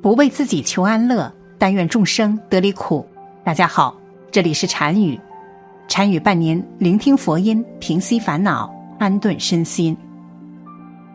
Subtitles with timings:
[0.00, 3.04] 不为自己求安乐，但愿众生得离苦。
[3.42, 3.96] 大家好，
[4.30, 5.18] 这里是禅语，
[5.88, 9.96] 禅语伴您聆听佛音，平息烦恼，安顿身心。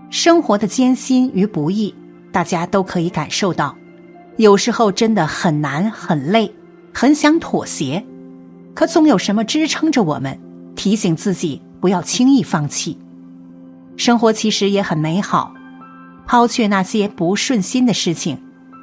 [0.10, 1.96] 生活的艰辛与不易，
[2.30, 3.74] 大家都可以感受到。
[4.36, 6.54] 有时候真的很难、很累，
[6.94, 8.04] 很想妥协，
[8.74, 10.38] 可总有什么支撑着我们，
[10.76, 12.98] 提醒自己不要轻易放弃。
[13.96, 15.54] 生活其实也很美好，
[16.28, 18.38] 抛却那些不顺心的事情，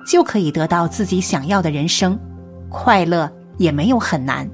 [0.07, 2.19] 就可以得到自己想要的人生，
[2.69, 4.49] 快乐也没有很难。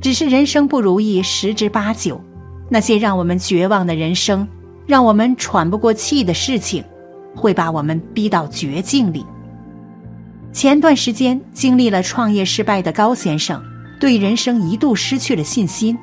[0.00, 2.20] 只是人生不如意十之八九，
[2.68, 4.46] 那些让我们绝望的人生，
[4.86, 6.84] 让我们喘不过气的事情，
[7.34, 9.24] 会把我们逼到绝境里。
[10.52, 13.62] 前段时间经历了创业失败的高先生，
[14.00, 15.98] 对人生一度失去了信心，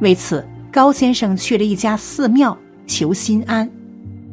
[0.00, 0.46] 为此。
[0.70, 3.70] 高先生去了一家寺庙求心安，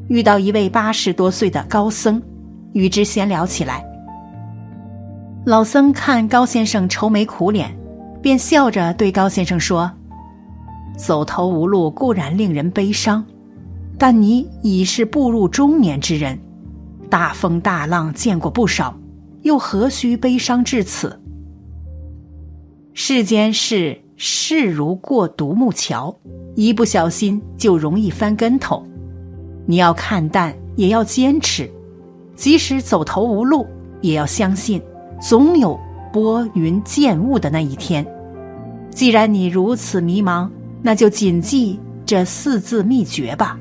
[0.07, 2.19] 遇到一位八十多岁的高僧，
[2.73, 3.83] 与之闲聊起来。
[5.45, 7.75] 老僧看高先生愁眉苦脸，
[8.21, 9.91] 便笑着对高先生说
[10.97, 13.25] ：“走投无路固然令人悲伤，
[13.97, 16.39] 但你已是步入中年之人，
[17.09, 18.95] 大风大浪见过不少，
[19.41, 21.19] 又何须悲伤至此？
[22.93, 26.15] 世间事。”事如过独木桥，
[26.55, 28.85] 一不小心就容易翻跟头。
[29.65, 31.65] 你要看淡，也要坚持；
[32.35, 33.67] 即使走投无路，
[34.01, 34.81] 也要相信，
[35.21, 35.79] 总有
[36.11, 38.05] 拨云见雾的那一天。
[38.89, 40.49] 既然你如此迷茫，
[40.81, 43.57] 那就谨记这四字秘诀吧，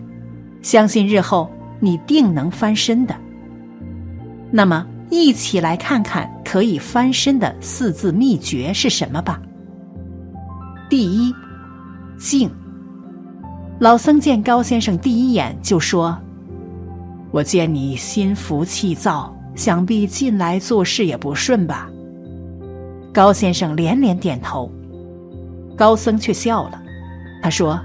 [0.62, 3.14] 相信日后你定能翻身的。
[4.50, 9.40] 那么，一起来看看可以翻身的四字秘诀是什么吧。
[10.88, 11.32] 第一，
[12.18, 12.50] 静。
[13.78, 16.18] 老僧见高先生第一眼就说
[17.30, 21.88] ：“我见你心浮气躁，想必近来做事也不顺吧？”
[23.12, 24.70] 高先生连连点头。
[25.76, 26.82] 高僧却笑了，
[27.42, 27.80] 他说：“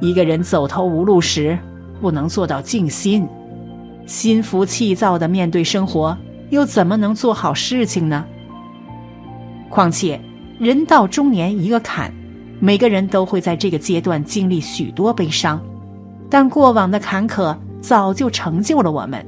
[0.00, 1.58] 一个人走投无路时，
[2.00, 3.28] 不能做到静心，
[4.06, 6.16] 心浮气躁的面对生活，
[6.50, 8.24] 又怎么能做好事情呢？
[9.68, 10.20] 况且。”
[10.56, 12.14] 人到中年一个坎，
[12.60, 15.60] 每个人都会在这个阶段经历许多悲伤，
[16.30, 17.54] 但过往的坎坷
[17.86, 19.24] 早就成就了我们。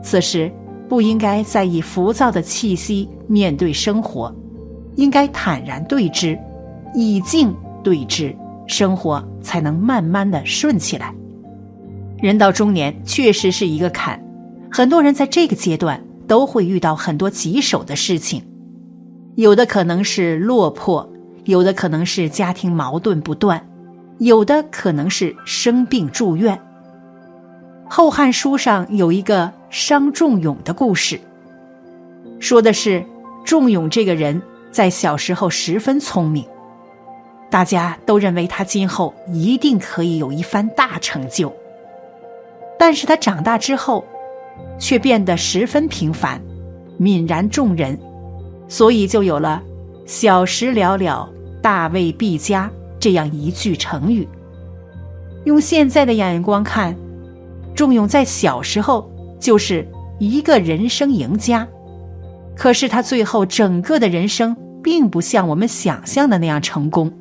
[0.00, 0.52] 此时
[0.88, 4.32] 不应该再以浮躁的气息面对生活，
[4.94, 6.38] 应该坦然对之，
[6.94, 7.52] 以静
[7.82, 8.34] 对之，
[8.68, 11.12] 生活才能慢慢的顺起来。
[12.18, 14.22] 人到中年确实是一个坎，
[14.70, 18.40] 很多人在这个阶段都会遇到很多棘手的事情。
[19.34, 21.10] 有的可能是落魄，
[21.44, 23.66] 有的可能是家庭矛盾不断，
[24.18, 26.56] 有的可能是生病住院。
[27.88, 31.20] 《后汉书》上有一个伤仲永的故事，
[32.40, 33.04] 说的是
[33.44, 34.40] 仲永这个人
[34.72, 36.44] 在小时候十分聪明，
[37.50, 41.54] 大家都认为他今后一定可以有一番大成就。
[42.78, 44.04] 但是他长大之后，
[44.78, 46.40] 却变得十分平凡，
[46.98, 47.98] 泯然众人。
[48.66, 49.62] 所以就有了
[50.06, 51.28] “小时了了，
[51.62, 52.68] 大未必佳”
[52.98, 54.26] 这样一句成语。
[55.44, 56.96] 用现在的眼光看，
[57.74, 59.86] 仲永在小时候就是
[60.18, 61.66] 一个人生赢家，
[62.56, 67.12] 可是他最后整个的人生并不像我们想象的那样成功，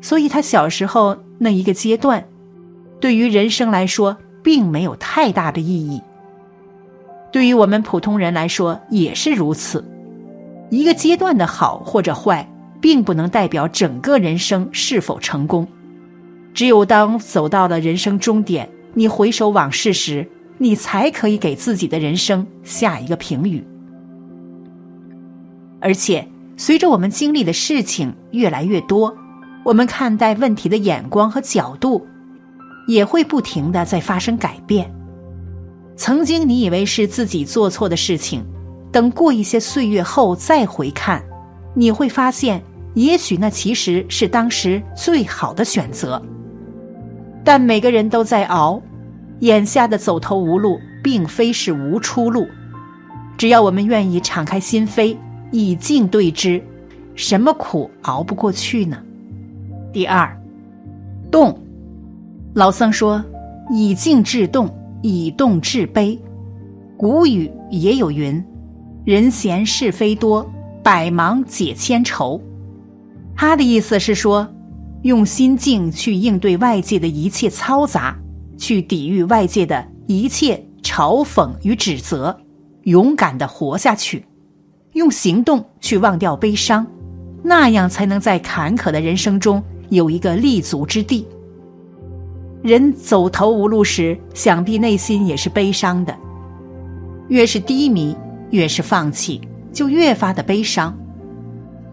[0.00, 2.24] 所以他小时候那一个阶段，
[3.00, 6.02] 对于人生来说并没有太大的意义。
[7.32, 9.84] 对于我们普通人来说也是如此。
[10.68, 12.48] 一个阶段的好或者坏，
[12.80, 15.66] 并不能代表整个人生是否成功。
[16.52, 20.28] 只有当走到了人生终点，你回首往事时，
[20.58, 23.64] 你才可以给自己的人生下一个评语。
[25.80, 29.16] 而且，随着我们经历的事情越来越多，
[29.64, 32.06] 我们看待问题的眼光和角度，
[32.86, 34.92] 也会不停的在发生改变。
[35.96, 38.44] 曾经你以为是自己做错的事情。
[38.92, 41.22] 等过一些岁月后再回看，
[41.74, 42.60] 你会发现，
[42.94, 46.20] 也许那其实是当时最好的选择。
[47.44, 48.82] 但每个人都在熬，
[49.40, 52.46] 眼下的走投无路，并非是无出路。
[53.36, 55.16] 只要我们愿意敞开心扉，
[55.50, 56.62] 以静对之，
[57.14, 58.98] 什么苦熬不过去呢？
[59.92, 60.38] 第二，
[61.30, 61.58] 动。
[62.54, 63.24] 老僧说
[63.72, 64.68] ：“以静制动，
[65.02, 66.18] 以动制悲。”
[66.98, 68.42] 古语也有云。
[69.06, 70.48] 人闲是非多，
[70.82, 72.40] 百忙解千愁。
[73.34, 74.46] 他的意思是说，
[75.02, 78.14] 用心境去应对外界的一切嘈杂，
[78.60, 82.38] 去抵御外界的一切嘲讽与指责，
[82.82, 84.22] 勇敢的活下去，
[84.92, 86.86] 用行动去忘掉悲伤，
[87.42, 91.26] 那样才能在坎坷的人生中有一个立足之地。
[92.62, 96.14] 人走投无路时，想必内心也是悲伤的。
[97.28, 98.14] 越是低迷，
[98.50, 99.40] 越是放弃，
[99.72, 100.94] 就越发的悲伤。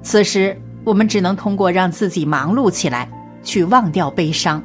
[0.01, 3.09] 此时，我们只能通过让自己忙碌起来，
[3.41, 4.61] 去忘掉悲伤。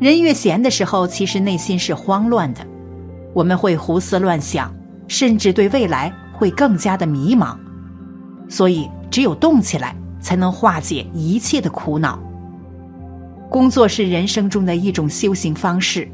[0.00, 2.60] 人越闲的时候，其实内心是慌乱的，
[3.32, 4.74] 我们会胡思乱想，
[5.08, 7.56] 甚至对未来会更加的迷茫。
[8.48, 12.18] 所以，只有动起来，才能化解一切的苦恼。
[13.48, 16.08] 工作是人生中的一种修行方式，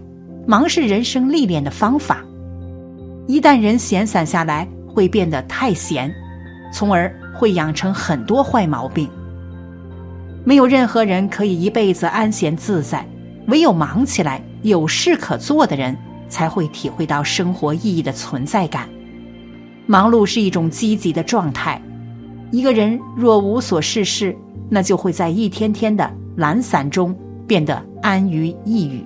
[0.46, 2.22] 忙是人生历练的方法。
[3.26, 6.12] 一旦人闲散下来，会变得太闲，
[6.72, 9.08] 从而会养成很多坏毛病。
[10.44, 13.06] 没有任何人可以一辈子安闲自在，
[13.46, 15.96] 唯有忙起来、有事可做的人，
[16.28, 18.88] 才会体会到生活意义的存在感。
[19.86, 21.80] 忙碌是一种积极的状态。
[22.50, 24.36] 一个人若无所事事，
[24.68, 27.16] 那就会在一天天的懒散中。
[27.50, 29.04] 变得安于抑郁。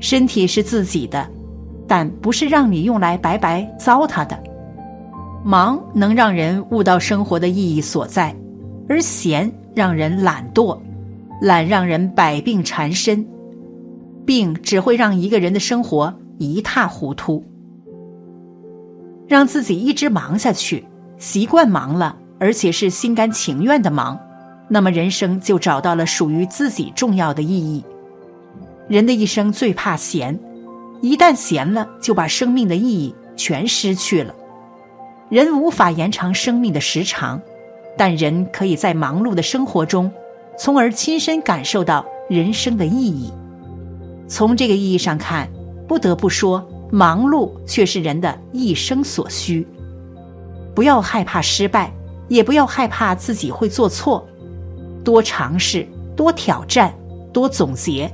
[0.00, 1.28] 身体是自己的，
[1.86, 4.42] 但不是让你用来白白糟蹋的。
[5.44, 8.34] 忙能让人悟到生活的意义所在，
[8.88, 10.78] 而闲让人懒惰，
[11.40, 13.26] 懒让人百病缠身，
[14.24, 17.44] 病只会让一个人的生活一塌糊涂。
[19.28, 20.84] 让自己一直忙下去，
[21.18, 24.18] 习惯忙了，而且是心甘情愿的忙。
[24.68, 27.84] 那么人生就找到了属于自己重要的意义。
[28.88, 30.38] 人的一生最怕闲，
[31.02, 34.34] 一旦闲了，就把生命的意义全失去了。
[35.28, 37.40] 人无法延长生命的时长，
[37.96, 40.10] 但人可以在忙碌的生活中，
[40.58, 43.32] 从而亲身感受到人生的意义。
[44.28, 45.48] 从这个意义上看，
[45.86, 49.66] 不得不说，忙碌却是人的一生所需。
[50.74, 51.92] 不要害怕失败，
[52.28, 54.26] 也不要害怕自己会做错。
[55.04, 55.86] 多尝试，
[56.16, 56.92] 多挑战，
[57.32, 58.10] 多总结，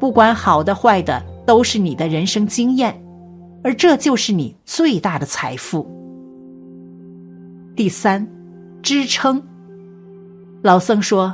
[0.00, 3.00] 不管好的坏的，都是你的人生经验，
[3.62, 5.86] 而这就是你最大的财富。
[7.76, 8.26] 第三，
[8.82, 9.40] 支撑。
[10.62, 11.32] 老僧说，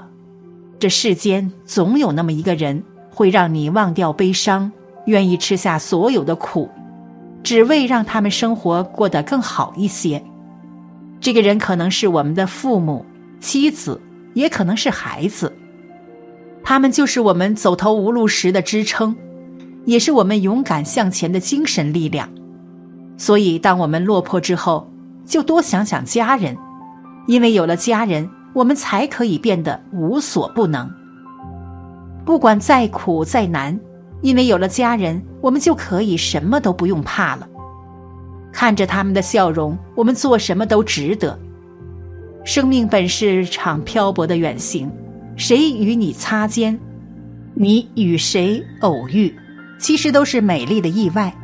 [0.84, 4.70] 这世间总有那么一个人，会让你忘掉悲伤，
[5.06, 6.68] 愿意吃下所有的苦，
[7.42, 10.22] 只为让他们生活过得更好一些。
[11.22, 13.02] 这个人可能是我们的父母、
[13.40, 13.98] 妻子。
[14.34, 15.50] 也可能是孩子，
[16.62, 19.16] 他们就是我们走投无路时的支撑，
[19.86, 22.28] 也是我们勇敢向前的精神力量。
[23.16, 24.86] 所以，当我们落魄之后，
[25.24, 26.54] 就多想想家人，
[27.26, 30.90] 因为有了家人，我们才可以变得无所不能。
[32.24, 33.78] 不管再苦再难，
[34.22, 37.46] 因为有了家人，我们就可以什么都不用怕了。
[38.52, 41.38] 看着他们的笑容，我们做什么都值得。
[42.44, 44.90] 生命本是场漂泊的远行，
[45.36, 46.78] 谁与你擦肩，
[47.54, 49.34] 你与谁偶遇，
[49.78, 51.34] 其实都是美丽的意外。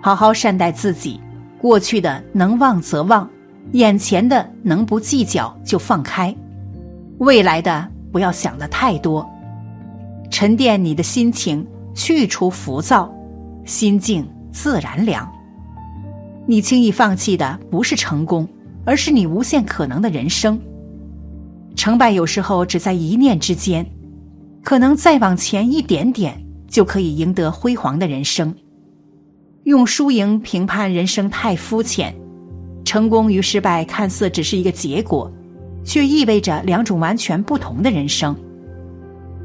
[0.00, 1.20] 好好善待自己，
[1.58, 3.28] 过去的能忘则忘，
[3.72, 6.34] 眼前的能不计较就放开，
[7.18, 9.28] 未来的不要想的太多，
[10.30, 13.12] 沉淀你的心情，去除浮躁，
[13.64, 15.30] 心静自然凉。
[16.46, 18.48] 你轻易放弃的不是成功。
[18.86, 20.60] 而是你无限可能的人生。
[21.74, 23.84] 成败有时候只在一念之间，
[24.62, 28.54] 可能再往前一点点，就可以赢得辉煌的人生。
[29.64, 32.14] 用输赢评判人生太肤浅，
[32.86, 35.30] 成功与失败看似只是一个结果，
[35.84, 38.34] 却意味着两种完全不同的人生。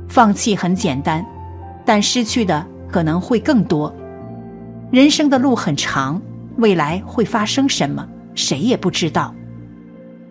[0.07, 1.25] 放弃很简单，
[1.83, 3.93] 但失去的可能会更多。
[4.91, 6.21] 人生的路很长，
[6.57, 8.07] 未来会发生什么？
[8.36, 9.33] 谁也不知道，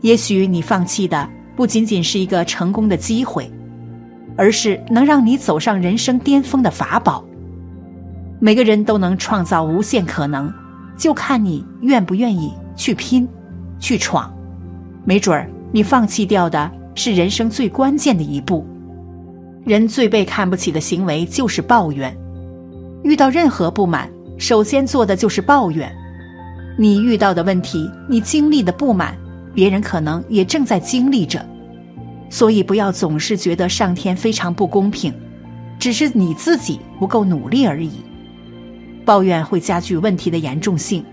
[0.02, 3.50] 也许你放弃的不仅仅是一个成功的机会，
[4.36, 7.24] 而是能让你走上人生巅峰的法宝。
[8.38, 10.52] 每个人都能创造无限可能，
[10.96, 13.28] 就看你愿不愿意去拼、
[13.78, 14.34] 去闯。
[15.04, 18.66] 没准儿你放弃掉的是人生最关键的一步。
[19.66, 22.16] 人最被看不起的行为就是抱怨，
[23.04, 25.94] 遇到任何不满，首先做的就是抱怨。
[26.78, 29.14] 你遇到的问题，你经历的不满，
[29.54, 31.44] 别人可能也正在经历着，
[32.30, 35.12] 所以不要总是觉得上天非常不公平，
[35.78, 37.90] 只是你自己不够努力而已。
[39.04, 41.04] 抱怨会加剧问题的严重性，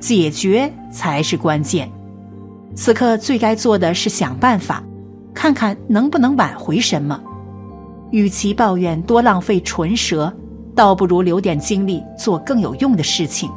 [0.00, 1.90] 解决才是关键。
[2.74, 4.82] 此刻最该做的是想办法，
[5.34, 7.20] 看看能不能挽回什么。
[8.10, 10.32] 与其抱怨多浪费唇舌，
[10.74, 13.50] 倒不如留点精力做更有用的事情。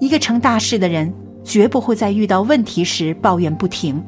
[0.00, 1.12] 一个成大事的人，
[1.44, 4.02] 绝不会在遇到问题时抱怨不停，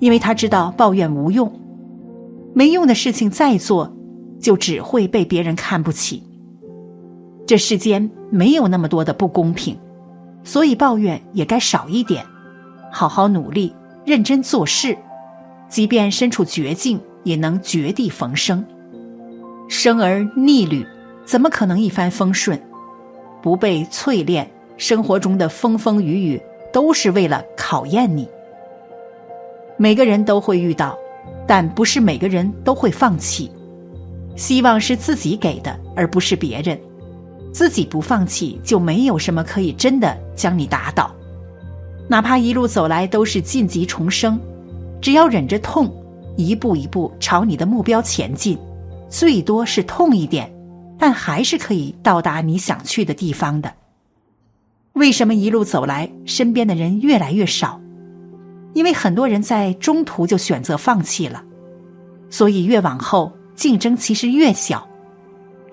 [0.00, 1.52] 因为他知道抱怨无用，
[2.52, 3.92] 没用的事情再做，
[4.40, 6.22] 就只会被别人看不起。
[7.46, 9.78] 这世间没有那么多的不公平，
[10.48, 12.24] 所以抱怨也该少一点，
[12.90, 13.70] 好好努力，
[14.06, 14.96] 认真做事，
[15.68, 18.64] 即便身处绝境，也能绝地逢生。
[19.68, 20.86] 生而逆旅，
[21.26, 22.58] 怎么可能一帆风顺？
[23.42, 26.40] 不被淬炼，生活中的风风雨雨
[26.72, 28.26] 都是为了考验你。
[29.76, 30.96] 每个人都会遇到，
[31.46, 33.52] 但不是每个人都会放弃。
[34.34, 36.80] 希望是自己给的，而不是别人。
[37.58, 41.12] 自己不放弃，就没有什么可以真的将你打倒。
[42.06, 44.38] 哪怕一路走来都是晋级重生，
[45.00, 45.92] 只要忍着痛，
[46.36, 48.56] 一步一步朝你的目标前进，
[49.10, 50.48] 最多是痛一点。
[51.00, 53.74] 但还是可以到达你想去的地方的。
[54.92, 57.80] 为什么一路走来身边的人越来越少？
[58.72, 61.42] 因为很多人在中途就选择放弃了，
[62.30, 64.87] 所以越往后竞争其实越小。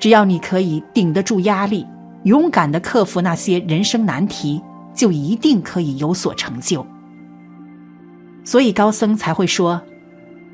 [0.06, 1.84] 只要你可以顶得住压力，
[2.26, 4.62] 勇敢的克服那些人生难题，
[4.94, 6.86] 就一定可以有所成就。
[8.44, 9.82] 所以高僧才会说：“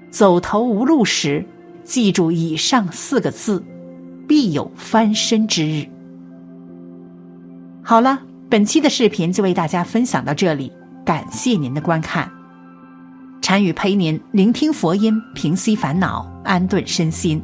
[0.10, 1.46] 走投无路时，
[1.84, 3.62] 记住以上四个字。”
[4.26, 5.86] 必有翻身之日。
[7.84, 10.72] 好了，本期的视频就为大家分享到这里，
[11.04, 12.32] 感谢您的观看。
[13.42, 17.44] 禅语陪您聆听佛音，平息烦恼，安顿身心。